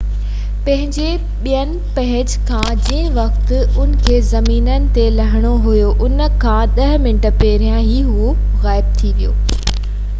[0.67, 1.09] پنهنجي
[1.47, 3.53] ٻئين پهچ کان جنهن وقت
[3.83, 8.33] ان کي زمين تي لهڻو هيو ان کان ڏهه منٽ پهريان ئي اهو
[8.65, 9.37] غائب ٿي ويو